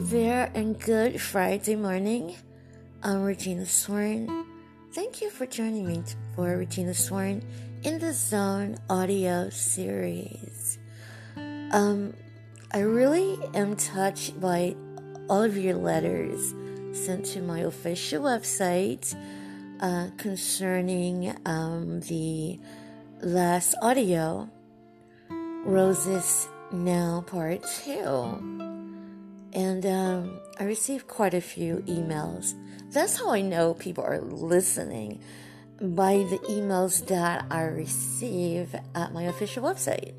[0.00, 2.36] There, and good Friday morning.
[3.02, 4.46] I'm Regina Sworn.
[4.92, 6.04] Thank you for joining me
[6.36, 7.42] for Regina Sworn
[7.82, 10.78] in the Zone audio series.
[11.36, 12.14] Um,
[12.72, 14.76] I really am touched by
[15.28, 16.54] all of your letters
[16.92, 19.16] sent to my official website
[19.80, 22.60] uh, concerning um, the
[23.20, 24.48] last audio,
[25.64, 28.67] Roses Now Part 2
[29.52, 32.54] and um, I received quite a few emails.
[32.90, 35.20] That's how I know people are listening
[35.80, 40.14] by the emails that I receive at my official website.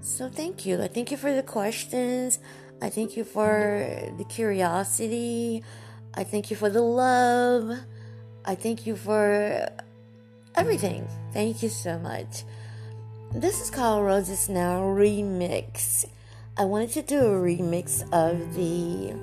[0.00, 0.82] So thank you.
[0.82, 2.38] I thank you for the questions.
[2.80, 3.86] I thank you for
[4.18, 5.62] the curiosity.
[6.14, 7.78] I thank you for the love.
[8.44, 9.68] I thank you for
[10.56, 11.08] everything.
[11.32, 12.42] Thank you so much.
[13.32, 16.04] This is called Roses Now Remix.
[16.54, 19.16] I wanted to do a remix of the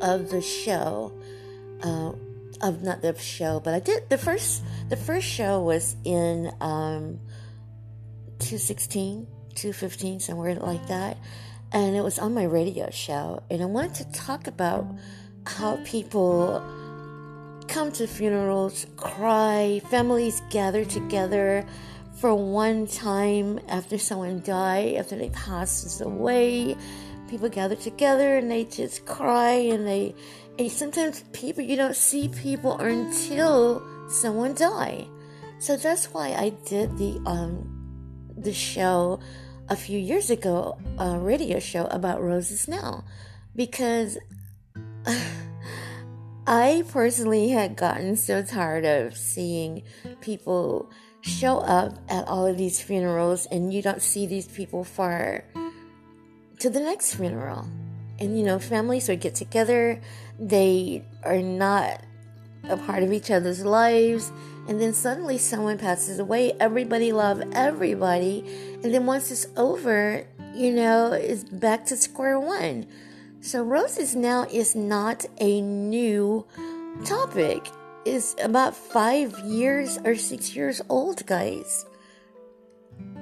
[0.00, 1.12] of the show,
[1.82, 2.12] uh,
[2.64, 4.62] of not the show, but I did the first.
[4.90, 7.18] The first show was in um,
[8.38, 11.18] 216, 215, somewhere like that,
[11.72, 13.42] and it was on my radio show.
[13.50, 14.86] And I wanted to talk about
[15.46, 16.62] how people
[17.66, 21.66] come to funerals, cry, families gather together
[22.22, 26.76] for one time after someone died, after they passes away,
[27.28, 30.14] people gather together and they just cry and they
[30.56, 35.04] and sometimes people you don't see people until someone die.
[35.58, 39.18] So that's why I did the um the show
[39.68, 43.02] a few years ago, a radio show about roses now,
[43.56, 44.16] because
[46.46, 49.84] I personally had gotten so tired of seeing
[50.20, 50.90] people
[51.20, 55.44] show up at all of these funerals and you don't see these people for
[56.58, 57.68] to the next funeral.
[58.18, 60.00] And you know, families would get together,
[60.38, 62.00] they are not
[62.68, 64.32] a part of each other's lives,
[64.68, 68.44] and then suddenly someone passes away, everybody love everybody,
[68.82, 70.24] and then once it's over,
[70.54, 72.86] you know, it's back to square one.
[73.42, 76.46] So roses now is not a new
[77.04, 77.66] topic
[78.04, 81.86] It's about five years or six years old, guys.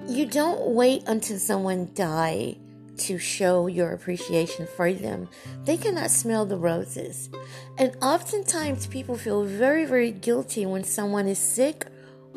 [0.06, 2.56] You don't wait until someone die
[2.98, 5.28] to show your appreciation for them.
[5.64, 7.30] They cannot smell the roses.
[7.78, 11.86] And oftentimes people feel very, very guilty when someone is sick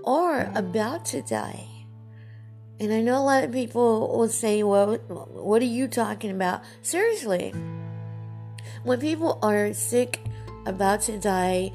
[0.03, 1.72] or about to die.
[2.83, 6.63] And I know a lot of people will say, well, what are you talking about?
[6.81, 7.53] Seriously,
[8.83, 10.19] when people are sick,
[10.65, 11.71] about to die,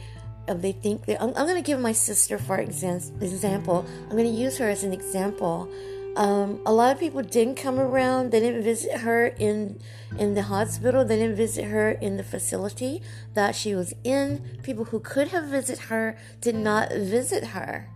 [0.46, 3.84] they think that I'm, I'm going to give my sister for example.
[4.04, 5.70] I'm going to use her as an example.
[6.16, 8.32] Um, a lot of people didn't come around.
[8.32, 9.80] They didn't visit her in
[10.18, 11.04] in the hospital.
[11.04, 13.02] They didn't visit her in the facility
[13.34, 14.58] that she was in.
[14.62, 17.90] People who could have visited her did not visit her.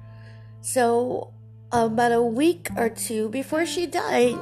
[0.60, 1.32] So
[1.72, 4.38] about a week or two before she died,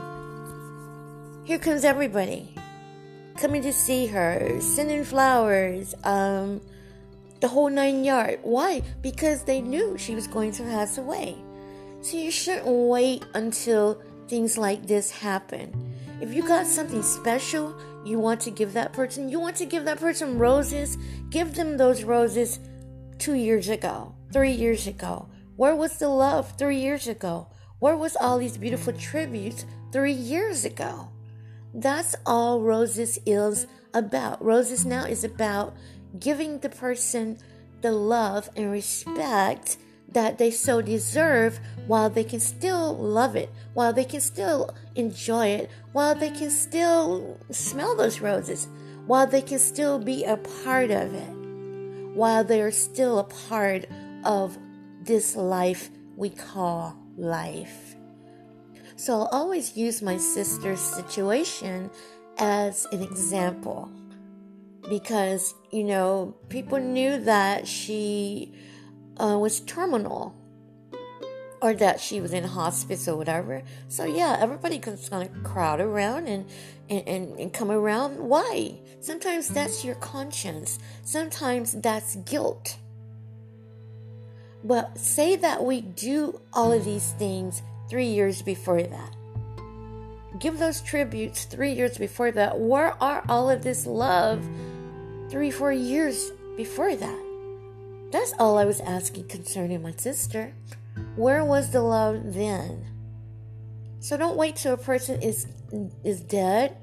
[1.44, 2.54] here comes everybody
[3.36, 5.94] coming to see her, sending flowers.
[6.04, 6.60] Um,
[7.40, 8.38] the whole nine yard.
[8.42, 8.82] Why?
[9.00, 11.36] Because they knew she was going to pass away.
[12.02, 15.94] So you shouldn't wait until things like this happen.
[16.20, 17.74] If you got something special
[18.04, 20.96] you want to give that person, you want to give that person roses,
[21.28, 22.58] give them those roses
[23.18, 25.28] two years ago, three years ago.
[25.60, 27.48] Where was the love three years ago?
[27.80, 31.10] Where was all these beautiful tributes three years ago?
[31.74, 34.42] That's all Roses is about.
[34.42, 35.74] Roses now is about
[36.18, 37.36] giving the person
[37.82, 39.76] the love and respect
[40.08, 45.48] that they so deserve while they can still love it, while they can still enjoy
[45.48, 48.66] it, while they can still smell those roses,
[49.06, 51.34] while they can still be a part of it,
[52.14, 53.84] while they are still a part
[54.24, 54.56] of
[55.10, 57.96] this life we call life.
[58.94, 61.90] So I'll always use my sister's situation
[62.38, 63.90] as an example
[64.88, 68.54] because you know people knew that she
[69.16, 70.32] uh, was terminal
[71.60, 73.64] or that she was in hospice or whatever.
[73.88, 76.46] So yeah, everybody was gonna crowd around and,
[76.88, 78.16] and, and, and come around.
[78.16, 78.78] Why?
[79.00, 80.78] Sometimes that's your conscience.
[81.02, 82.76] Sometimes that's guilt.
[84.62, 89.16] But say that we do all of these things three years before that
[90.40, 92.58] give those tributes three years before that.
[92.58, 94.44] Where are all of this love
[95.30, 97.26] three, four years before that?
[98.10, 100.52] That's all I was asking concerning my sister.
[101.14, 102.86] Where was the love then?
[104.00, 105.46] So don't wait till a person is
[106.02, 106.76] is dead,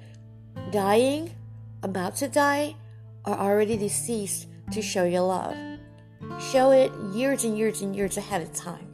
[0.71, 1.33] dying,
[1.83, 2.75] about to die
[3.25, 5.55] or already deceased to show your love.
[6.39, 8.87] Show it years and years and years ahead of time.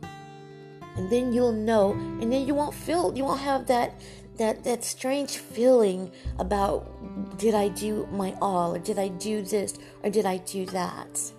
[0.95, 3.99] And then you'll know, and then you won't feel, you won't have that
[4.37, 9.77] that that strange feeling about did I do my all or did I do this
[10.03, 11.31] or did I do that?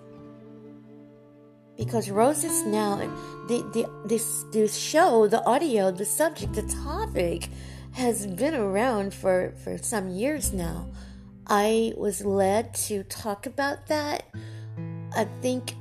[1.76, 2.96] Because roses now
[3.48, 7.48] the, the this this show, the audio, the subject, the topic
[7.92, 10.88] has been around for, for some years now.
[11.46, 14.24] I was led to talk about that.
[15.14, 15.74] I think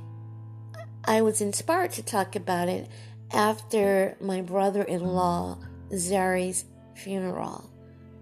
[1.06, 2.88] I was inspired to talk about it
[3.30, 5.58] after my brother in law,
[5.92, 6.64] Zari's
[6.94, 7.70] funeral.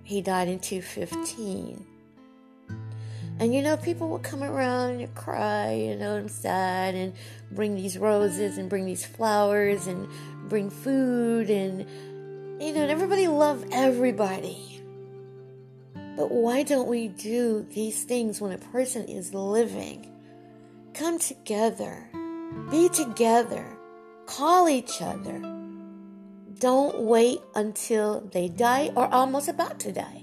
[0.02, 1.86] He died in 2015.
[3.38, 7.14] And you know, people will come around and cry, you know, I'm sad, and
[7.50, 10.08] bring these roses and bring these flowers and
[10.48, 11.80] bring food, and
[12.60, 14.82] you know, and everybody love everybody.
[16.16, 20.08] But why don't we do these things when a person is living?
[20.94, 22.08] Come together,
[22.70, 23.66] be together,
[24.26, 25.40] call each other
[26.62, 30.22] don't wait until they die or almost about to die.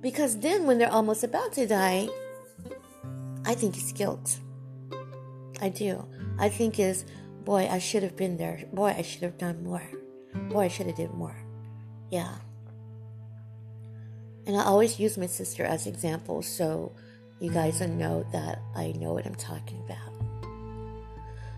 [0.00, 2.08] Because then, when they're almost about to die,
[3.44, 4.38] I think it's guilt.
[5.60, 6.06] I do.
[6.38, 7.04] I think is,
[7.44, 8.62] boy, I should have been there.
[8.72, 9.82] Boy, I should have done more.
[10.48, 11.36] Boy, I should have did more.
[12.12, 12.36] Yeah.
[14.46, 16.92] And I always use my sister as example so
[17.40, 20.31] you guys know that I know what I'm talking about.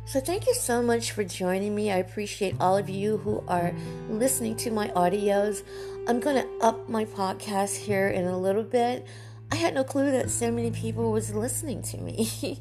[0.07, 1.91] So, thank you so much for joining me.
[1.91, 3.75] I appreciate all of you who are
[4.11, 5.63] listening to my audios.
[6.07, 9.07] I'm going to up my podcast here in a little bit.
[9.51, 12.61] I had no clue that so many people was listening to me.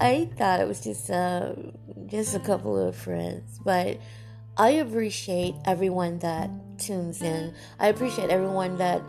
[0.00, 1.54] I thought it was just uh,
[2.06, 3.98] just a couple of friends, but
[4.58, 7.54] I appreciate everyone that tunes in.
[7.78, 9.02] I appreciate everyone that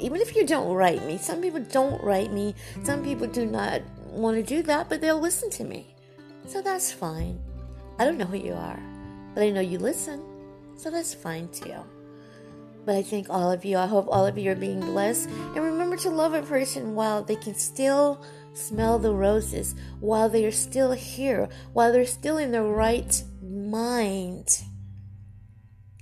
[0.00, 3.82] even if you don't write me, some people don't write me, some people do not
[4.14, 5.94] want to do that, but they'll listen to me.
[6.46, 7.40] So that's fine.
[7.98, 8.80] I don't know who you are,
[9.34, 10.22] but I know you listen.
[10.76, 11.76] So that's fine too.
[12.84, 13.78] But I thank all of you.
[13.78, 15.28] I hope all of you are being blessed.
[15.28, 18.22] And remember to love a person while they can still
[18.52, 24.62] smell the roses, while they are still here, while they're still in the right mind.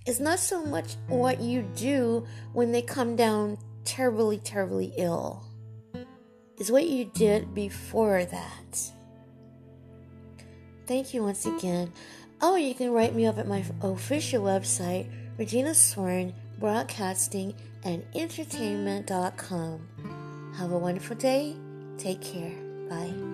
[0.06, 5.51] It's not so much what you do when they come down terribly, terribly ill
[6.62, 8.92] is what you did before that.
[10.86, 11.92] Thank you once again.
[12.40, 20.54] Oh, you can write me up at my official website, Regina Sworn Broadcasting and Entertainment.com.
[20.56, 21.56] Have a wonderful day.
[21.98, 22.54] Take care.
[22.88, 23.31] Bye.